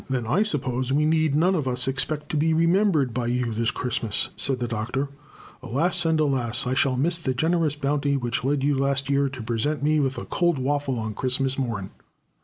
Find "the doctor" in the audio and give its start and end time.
4.57-5.09